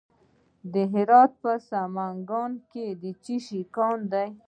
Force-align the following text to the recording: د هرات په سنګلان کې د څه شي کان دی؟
د 0.73 0.75
هرات 0.93 1.31
په 1.41 1.51
سنګلان 1.69 2.51
کې 2.71 2.85
د 3.01 3.03
څه 3.23 3.35
شي 3.45 3.61
کان 3.75 3.99
دی؟ 4.11 4.27